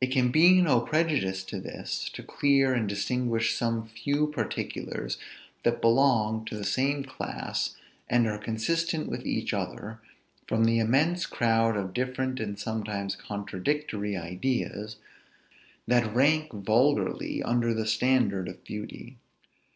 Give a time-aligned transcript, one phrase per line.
[0.00, 5.18] It can be no prejudice to this, to clear and distinguish some few particulars
[5.64, 7.74] that belong to the same class,
[8.08, 9.98] and are consistent with each other,
[10.46, 14.98] from the immense crowd of different and sometimes contradictory ideas,
[15.88, 19.16] that rank vulgarly under the standard of beauty.